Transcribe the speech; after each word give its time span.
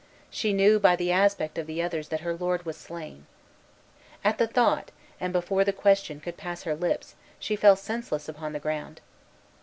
She 0.31 0.51
knew 0.51 0.79
by 0.79 0.95
the 0.95 1.11
aspect 1.11 1.59
of 1.59 1.67
the 1.67 1.79
others 1.79 2.07
that 2.07 2.21
her 2.21 2.33
lord 2.33 2.65
was 2.65 2.75
slain. 2.75 3.27
At 4.23 4.39
the 4.39 4.47
thought, 4.47 4.89
and 5.19 5.31
before 5.31 5.63
the 5.63 5.71
question 5.71 6.19
could 6.19 6.37
pass 6.37 6.63
her 6.63 6.73
lips, 6.75 7.13
she 7.37 7.55
fell 7.55 7.75
senseless 7.75 8.27
upon 8.27 8.53
the 8.53 8.59
ground. 8.59 8.99